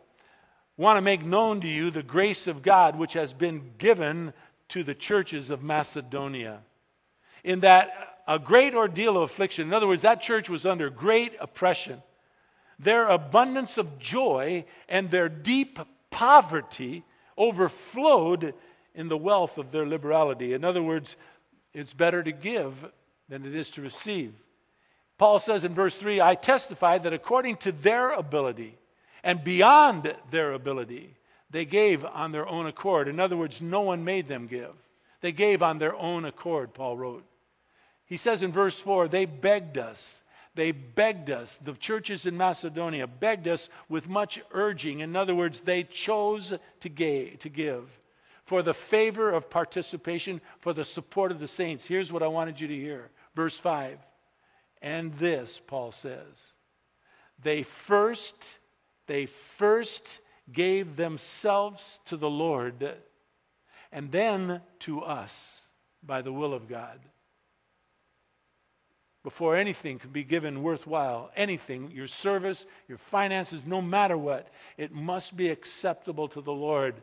[0.76, 4.34] want to make known to you the grace of God which has been given
[4.70, 6.62] to the churches of Macedonia.
[7.44, 11.34] In that a great ordeal of affliction, in other words, that church was under great
[11.40, 12.02] oppression.
[12.80, 15.78] Their abundance of joy and their deep
[16.10, 17.04] poverty
[17.38, 18.56] overflowed
[18.96, 20.54] in the wealth of their liberality.
[20.54, 21.16] In other words,
[21.72, 22.74] it's better to give
[23.30, 24.34] than it is to receive.
[25.22, 28.80] Paul says in verse 3 I testify that according to their ability
[29.24, 31.14] and beyond their ability,
[31.52, 33.08] they gave on their own accord.
[33.08, 34.74] In other words, no one made them give.
[35.20, 37.24] They gave on their own accord, Paul wrote.
[38.08, 40.24] He says in verse 4 they begged us.
[40.56, 41.60] They begged us.
[41.64, 45.02] The churches in Macedonia begged us with much urging.
[45.02, 46.90] In other words, they chose to,
[47.38, 48.00] to give
[48.44, 51.86] for the favor of participation, for the support of the saints.
[51.86, 53.12] Here's what I wanted you to hear.
[53.36, 54.00] Verse 5
[54.82, 56.54] And this, Paul says,
[57.42, 58.58] they first,
[59.08, 60.20] they first
[60.52, 62.96] gave themselves to the Lord
[63.92, 65.62] and then to us
[66.04, 67.00] by the will of God.
[69.24, 74.92] Before anything can be given worthwhile, anything, your service, your finances, no matter what, it
[74.92, 76.96] must be acceptable to the Lord.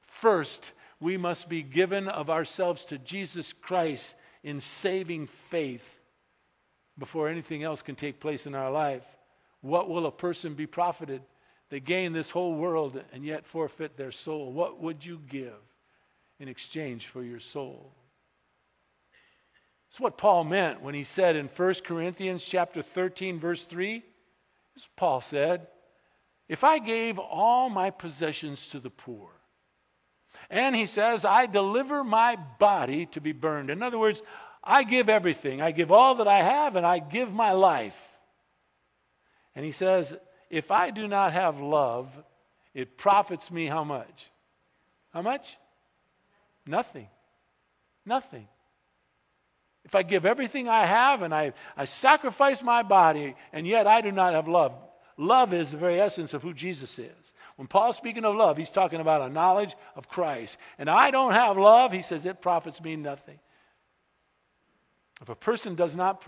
[0.00, 5.95] First, we must be given of ourselves to Jesus Christ in saving faith
[6.98, 9.04] before anything else can take place in our life.
[9.60, 11.22] What will a person be profited?
[11.68, 14.52] They gain this whole world and yet forfeit their soul.
[14.52, 15.52] What would you give
[16.38, 17.92] in exchange for your soul?
[19.90, 24.02] That's what Paul meant when he said in 1 Corinthians chapter 13 verse 3.
[24.94, 25.66] Paul said,
[26.48, 29.30] "If I gave all my possessions to the poor,
[30.50, 33.70] and he says, I deliver my body to be burned.
[33.70, 34.22] In other words,
[34.66, 35.62] I give everything.
[35.62, 37.96] I give all that I have, and I give my life.
[39.54, 40.12] And he says,
[40.50, 42.08] If I do not have love,
[42.74, 44.30] it profits me how much?
[45.14, 45.56] How much?
[46.66, 47.06] Nothing.
[48.04, 48.48] Nothing.
[49.84, 54.00] If I give everything I have and I, I sacrifice my body, and yet I
[54.00, 54.74] do not have love,
[55.16, 57.34] love is the very essence of who Jesus is.
[57.54, 60.58] When Paul's speaking of love, he's talking about a knowledge of Christ.
[60.76, 63.38] And I don't have love, he says, it profits me nothing.
[65.20, 66.26] If a person does not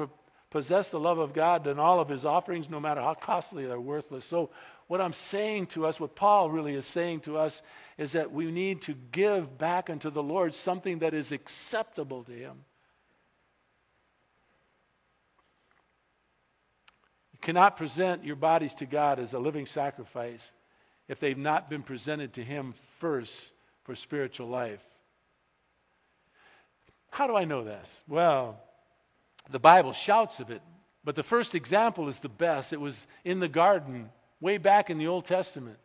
[0.51, 3.81] possess the love of God, then all of his offerings, no matter how costly, are
[3.81, 4.25] worthless.
[4.25, 4.51] So,
[4.87, 7.61] what I'm saying to us, what Paul really is saying to us,
[7.99, 12.33] is that we need to give back unto the Lord something that is acceptable to
[12.33, 12.65] him.
[17.35, 20.55] You cannot present your bodies to God as a living sacrifice
[21.07, 23.53] if they've not been presented to Him first
[23.85, 24.83] for spiritual life.
[27.11, 28.03] How do I know this?
[28.07, 28.61] Well,
[29.51, 30.63] the Bible shouts of it,
[31.05, 32.73] but the first example is the best.
[32.73, 35.79] It was in the garden way back in the Old Testament.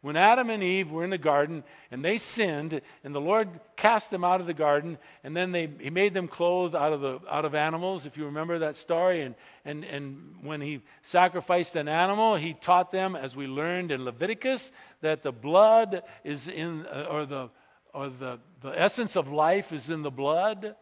[0.00, 4.12] When Adam and Eve were in the garden and they sinned, and the Lord cast
[4.12, 7.18] them out of the garden, and then they, He made them clothed out of, the,
[7.28, 9.22] out of animals, if you remember that story.
[9.22, 14.04] And, and, and when He sacrificed an animal, He taught them, as we learned in
[14.04, 14.70] Leviticus,
[15.00, 17.50] that the blood is in, uh, or the,
[17.92, 20.76] or the, the essence of life is in the blood.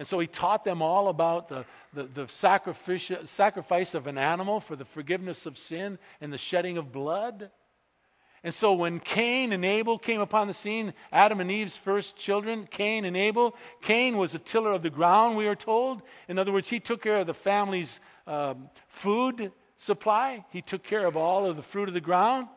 [0.00, 4.74] And so he taught them all about the, the, the sacrifice of an animal for
[4.74, 7.50] the forgiveness of sin and the shedding of blood.
[8.42, 12.66] And so when Cain and Abel came upon the scene, Adam and Eve's first children,
[12.70, 16.00] Cain and Abel, Cain was a tiller of the ground, we are told.
[16.28, 21.04] In other words, he took care of the family's um, food supply, he took care
[21.04, 22.48] of all of the fruit of the ground.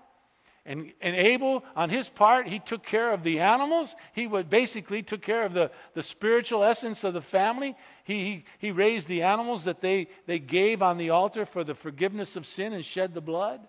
[0.65, 3.95] And, and Abel, on his part, he took care of the animals.
[4.13, 7.75] He would basically took care of the, the spiritual essence of the family.
[8.05, 11.75] He, he, he raised the animals that they, they gave on the altar for the
[11.75, 13.59] forgiveness of sin and shed the blood.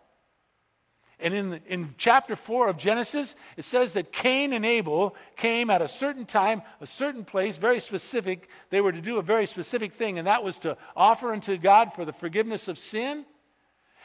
[1.18, 5.82] And in, in chapter 4 of Genesis, it says that Cain and Abel came at
[5.82, 8.48] a certain time, a certain place, very specific.
[8.70, 11.92] They were to do a very specific thing, and that was to offer unto God
[11.94, 13.24] for the forgiveness of sin.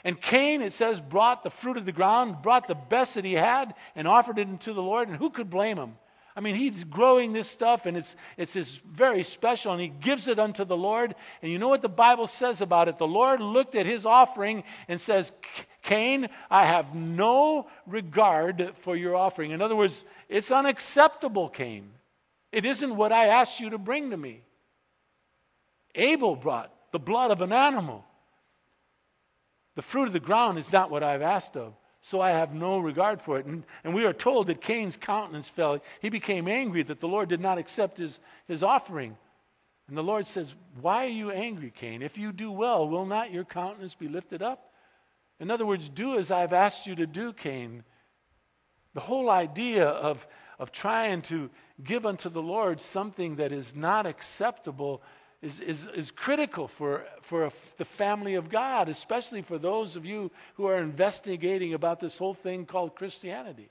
[0.03, 3.33] And Cain, it says, brought the fruit of the ground, brought the best that he
[3.33, 5.09] had, and offered it unto the Lord.
[5.09, 5.95] And who could blame him?
[6.39, 10.39] I mean, he's growing this stuff and it's, it's very special and he gives it
[10.39, 11.15] unto the Lord.
[11.41, 12.97] And you know what the Bible says about it?
[12.97, 15.33] The Lord looked at his offering and says,
[15.81, 19.51] Cain, I have no regard for your offering.
[19.51, 21.89] In other words, it's unacceptable, Cain.
[22.53, 24.41] It isn't what I asked you to bring to me.
[25.93, 28.05] Abel brought the blood of an animal.
[29.79, 32.79] The fruit of the ground is not what I've asked of so I have no
[32.79, 33.45] regard for it.
[33.45, 35.79] And, and we are told that Cain's countenance fell.
[36.01, 39.15] He became angry that the Lord did not accept his, his offering.
[39.87, 42.01] And the Lord says, Why are you angry, Cain?
[42.01, 44.73] If you do well, will not your countenance be lifted up?
[45.39, 47.85] In other words, do as I've asked you to do, Cain.
[48.95, 50.27] The whole idea of,
[50.59, 51.49] of trying to
[51.81, 55.01] give unto the Lord something that is not acceptable
[55.41, 60.05] is, is, is critical for, for a, the family of God, especially for those of
[60.05, 63.69] you who are investigating about this whole thing called Christianity.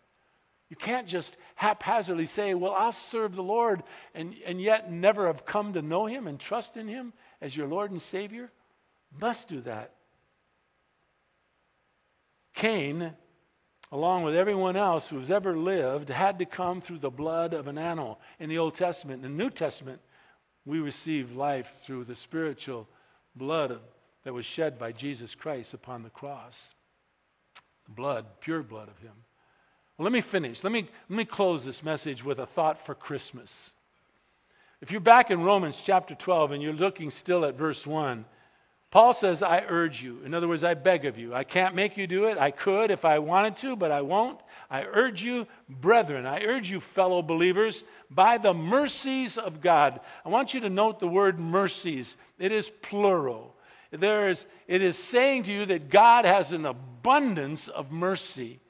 [0.70, 3.82] You can't just haphazardly say, Well, I'll serve the Lord,
[4.14, 7.68] and, and yet never have come to know Him and trust in Him as your
[7.68, 8.50] Lord and Savior.
[9.18, 9.92] Must do that.
[12.54, 13.12] Cain,
[13.92, 17.78] along with everyone else who's ever lived, had to come through the blood of an
[17.78, 19.24] animal in the Old Testament.
[19.24, 20.00] In the New Testament,
[20.68, 22.86] we receive life through the spiritual
[23.34, 23.80] blood
[24.24, 26.74] that was shed by Jesus Christ upon the cross.
[27.86, 29.14] The blood, pure blood of Him.
[29.96, 30.62] Well, let me finish.
[30.62, 33.72] Let me, let me close this message with a thought for Christmas.
[34.82, 38.26] If you're back in Romans chapter 12 and you're looking still at verse 1,
[38.90, 40.20] Paul says, I urge you.
[40.24, 41.34] In other words, I beg of you.
[41.34, 42.38] I can't make you do it.
[42.38, 44.40] I could if I wanted to, but I won't.
[44.70, 50.00] I urge you, brethren, I urge you, fellow believers, by the mercies of God.
[50.24, 53.54] I want you to note the word mercies, it is plural.
[53.90, 58.60] There is, it is saying to you that God has an abundance of mercy.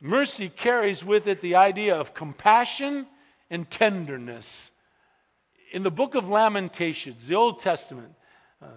[0.00, 3.06] Mercy carries with it the idea of compassion
[3.50, 4.72] and tenderness.
[5.72, 8.14] In the book of Lamentations, the Old Testament,
[8.64, 8.68] uh,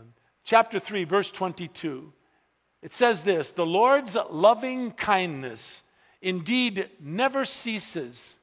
[0.44, 2.12] chapter 3, verse 22,
[2.82, 5.84] it says this The Lord's loving kindness
[6.22, 8.38] indeed never ceases,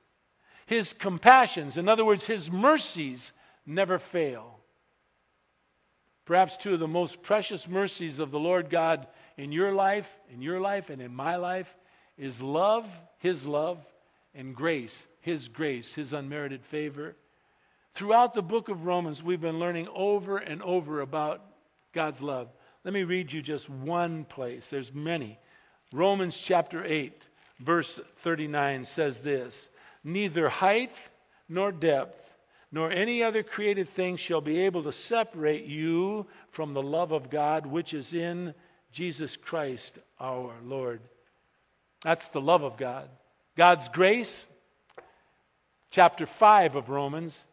[0.67, 3.33] his compassions, in other words, his mercies,
[3.67, 4.59] never fail.
[6.25, 10.41] Perhaps two of the most precious mercies of the Lord God in your life, in
[10.41, 11.75] your life, and in my life
[12.17, 12.89] is love,
[13.19, 13.85] His love,
[14.35, 17.17] and grace, His grace, His unmerited favor.
[17.95, 21.43] Throughout the book of Romans, we've been learning over and over about
[21.93, 22.49] God's love.
[22.85, 24.69] Let me read you just one place.
[24.69, 25.39] There's many.
[25.93, 27.23] Romans chapter 8,
[27.61, 29.71] verse 39 says this
[30.03, 30.93] Neither height
[31.49, 32.21] nor depth
[32.73, 37.31] nor any other created thing shall be able to separate you from the love of
[37.31, 38.53] God which is in
[38.91, 41.01] Jesus Christ our Lord.
[42.03, 43.09] That's the love of God.
[43.57, 44.49] God's grace,
[45.93, 47.45] chapter 5 of Romans,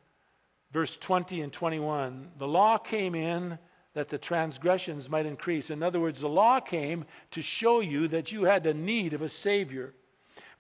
[0.72, 2.32] verse 20 and 21.
[2.38, 3.58] The law came in
[3.94, 5.70] that the transgressions might increase.
[5.70, 9.22] In other words, the law came to show you that you had the need of
[9.22, 9.94] a Savior.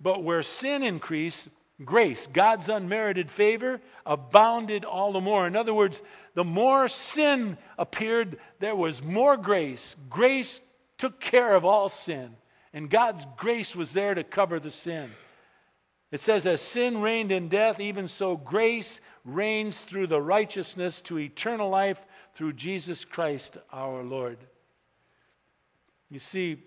[0.01, 1.47] But where sin increased,
[1.86, 5.47] grace, God's unmerited favor, abounded all the more.
[5.47, 6.01] In other words,
[6.34, 9.95] the more sin appeared, there was more grace.
[10.09, 10.59] Grace
[10.97, 12.36] took care of all sin.
[12.74, 15.12] And God's grace was there to cover the sin.
[16.12, 21.20] It says, As sin reigned in death, even so grace reigns through the righteousness to
[21.20, 22.03] eternal life
[22.36, 24.38] through Jesus Christ our Lord.
[26.09, 26.64] You see,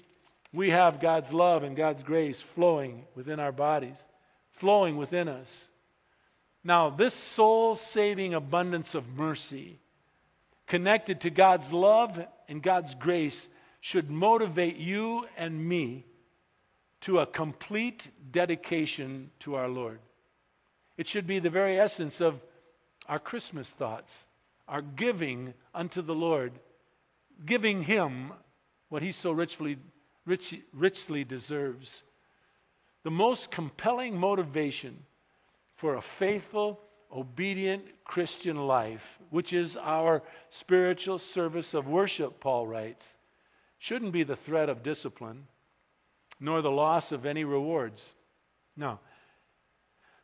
[0.53, 3.99] we have God's love and God's grace flowing within our bodies,
[4.53, 5.69] flowing within us.
[6.63, 9.81] Now, this soul saving abundance of mercy,
[10.67, 13.49] connected to God's love and God's grace,
[13.81, 16.07] should motivate you and me
[17.05, 19.99] to a complete dedication to our Lord.
[20.97, 22.41] It should be the very essence of
[23.07, 24.25] our Christmas thoughts,
[24.67, 26.53] our giving unto the Lord,
[27.45, 28.33] giving Him
[28.89, 29.77] what He so richly,
[30.25, 32.03] rich, richly deserves.
[33.03, 34.97] The most compelling motivation
[35.75, 36.81] for a faithful,
[37.15, 43.19] obedient Christian life, which is our spiritual service of worship, Paul writes,
[43.77, 45.49] shouldn't be the threat of discipline,
[46.41, 48.15] nor the loss of any rewards.
[48.77, 48.99] No.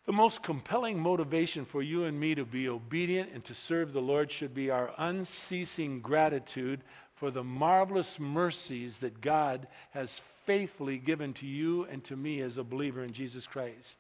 [0.07, 4.01] The most compelling motivation for you and me to be obedient and to serve the
[4.01, 6.83] Lord should be our unceasing gratitude
[7.15, 12.59] for the marvelous mercies that God has faithfully given to you and to me as
[12.59, 13.99] a believer in Jesus Christ.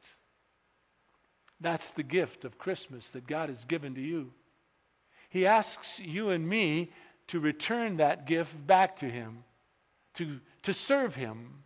[1.61, 4.33] That's the gift of Christmas that God has given to you.
[5.29, 6.91] He asks you and me
[7.29, 9.45] to return that gift back to Him
[10.15, 11.65] to, to serve Him.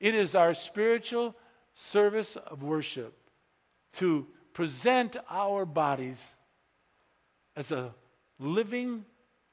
[0.00, 1.34] It is our spiritual
[1.72, 3.16] service of worship
[3.94, 6.36] to present our bodies
[7.56, 7.94] as a
[8.38, 9.04] living,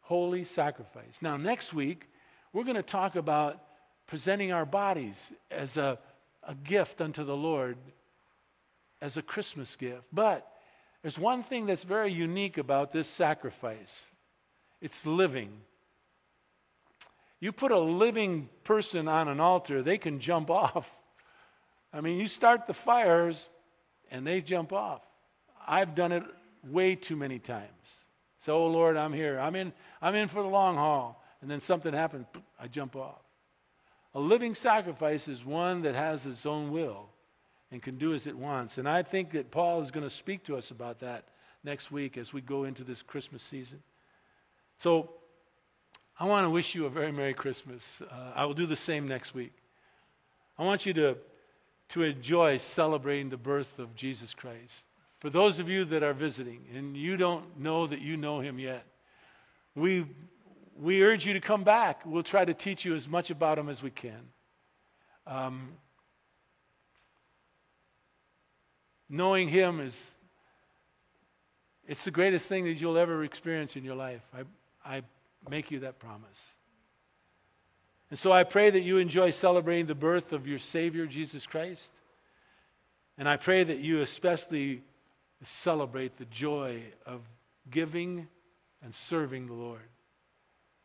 [0.01, 1.19] holy sacrifice.
[1.21, 2.07] Now, next week,
[2.53, 3.61] we're going to talk about
[4.07, 5.97] presenting our bodies as a,
[6.43, 7.77] a gift unto the Lord,
[9.01, 10.03] as a Christmas gift.
[10.11, 10.47] But
[11.01, 14.11] there's one thing that's very unique about this sacrifice
[14.81, 15.51] it's living.
[17.41, 20.89] You put a living person on an altar, they can jump off.
[21.91, 23.49] I mean, you start the fires
[24.09, 25.01] and they jump off.
[25.67, 26.23] I've done it
[26.63, 27.67] way too many times.
[28.39, 29.39] So, oh Lord, I'm here.
[29.39, 31.21] I'm in, I'm in for the long haul.
[31.41, 32.27] And then something happens,
[32.59, 33.21] I jump off.
[34.13, 37.09] A living sacrifice is one that has its own will
[37.71, 38.77] and can do as it wants.
[38.77, 41.25] And I think that Paul is going to speak to us about that
[41.63, 43.81] next week as we go into this Christmas season.
[44.77, 45.11] So,
[46.21, 47.99] I want to wish you a very Merry Christmas.
[47.99, 49.53] Uh, I will do the same next week.
[50.55, 51.17] I want you to,
[51.89, 54.85] to enjoy celebrating the birth of Jesus Christ.
[55.17, 58.59] For those of you that are visiting and you don't know that you know him
[58.59, 58.85] yet,
[59.73, 60.05] we,
[60.79, 62.05] we urge you to come back.
[62.05, 64.21] We'll try to teach you as much about him as we can.
[65.25, 65.69] Um,
[69.09, 69.99] knowing him is
[71.87, 74.21] it's the greatest thing that you'll ever experience in your life.
[74.85, 75.01] I, I
[75.49, 76.55] make you that promise.
[78.09, 81.91] And so I pray that you enjoy celebrating the birth of your Savior, Jesus Christ.
[83.17, 84.83] And I pray that you especially
[85.43, 87.21] celebrate the joy of
[87.69, 88.27] giving
[88.83, 89.79] and serving the Lord.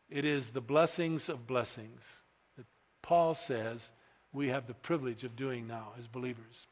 [0.09, 2.23] It is the blessings of blessings
[2.55, 2.65] that
[3.01, 3.91] Paul says
[4.31, 6.67] we have the privilege of doing now as believers.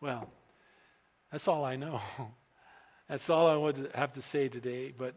[0.00, 0.30] Well,
[1.32, 2.00] that's all I know.
[3.08, 4.92] That's all I would have to say today.
[4.96, 5.14] But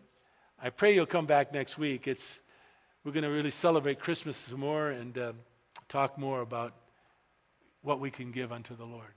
[0.63, 2.07] I pray you'll come back next week.
[2.07, 2.39] It's
[3.03, 5.33] we're going to really celebrate Christmas some more and uh,
[5.89, 6.75] talk more about
[7.81, 9.15] what we can give unto the Lord.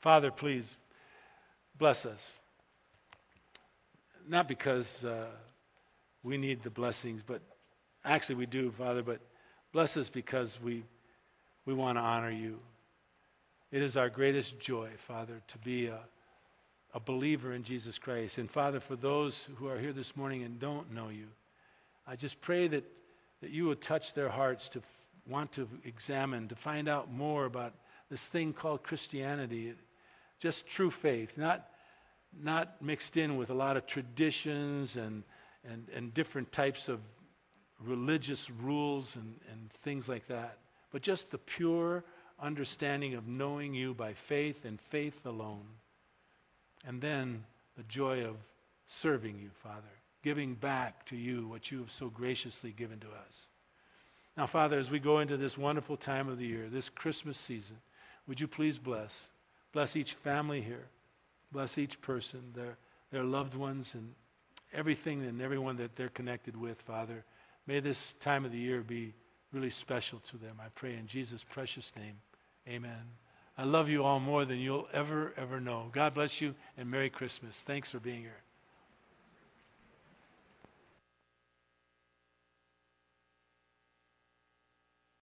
[0.00, 0.76] Father, please
[1.78, 2.40] bless us.
[4.28, 5.26] Not because uh,
[6.24, 7.40] we need the blessings, but
[8.04, 9.20] actually we do, Father, but
[9.72, 10.82] bless us because we,
[11.64, 12.58] we want to honor you.
[13.70, 16.00] It is our greatest joy, Father, to be a,
[16.94, 18.38] a believer in Jesus Christ.
[18.38, 21.26] And Father, for those who are here this morning and don't know you,
[22.06, 22.84] I just pray that,
[23.42, 24.84] that you would touch their hearts to f-
[25.28, 27.74] want to examine, to find out more about
[28.10, 29.74] this thing called Christianity.
[30.40, 31.68] Just true faith, not,
[32.40, 35.24] not mixed in with a lot of traditions and,
[35.70, 37.00] and, and different types of
[37.80, 40.58] religious rules and, and things like that,
[40.90, 42.04] but just the pure
[42.40, 45.66] understanding of knowing you by faith and faith alone.
[46.88, 47.44] And then
[47.76, 48.36] the joy of
[48.86, 49.82] serving you, Father,
[50.24, 53.48] giving back to you what you have so graciously given to us.
[54.38, 57.76] Now, Father, as we go into this wonderful time of the year, this Christmas season,
[58.26, 59.28] would you please bless?
[59.72, 60.86] Bless each family here.
[61.52, 62.78] Bless each person, their,
[63.12, 64.14] their loved ones, and
[64.72, 67.22] everything and everyone that they're connected with, Father.
[67.66, 69.12] May this time of the year be
[69.52, 70.56] really special to them.
[70.58, 72.14] I pray in Jesus' precious name.
[72.66, 73.27] Amen.
[73.58, 75.88] I love you all more than you'll ever, ever know.
[75.90, 77.60] God bless you and Merry Christmas.
[77.60, 78.47] Thanks for being here.